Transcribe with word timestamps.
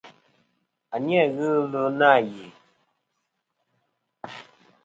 A 0.93 0.97
ni-a 1.03 1.25
ghɨ 1.35 1.47
ɨlvɨ 1.61 1.83
na. 1.99 2.11